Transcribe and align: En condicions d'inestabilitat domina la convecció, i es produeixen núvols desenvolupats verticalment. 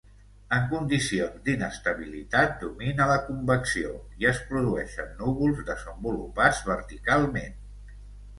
En 0.55 0.63
condicions 0.69 1.35
d'inestabilitat 1.49 2.55
domina 2.63 3.07
la 3.11 3.17
convecció, 3.27 3.91
i 4.23 4.29
es 4.31 4.41
produeixen 4.53 5.13
núvols 5.21 5.63
desenvolupats 5.69 6.65
verticalment. 6.73 7.63